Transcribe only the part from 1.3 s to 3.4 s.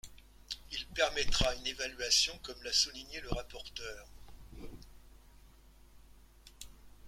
une évaluation, comme l’a souligné le